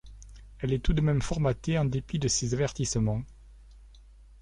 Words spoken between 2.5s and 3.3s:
avertissements.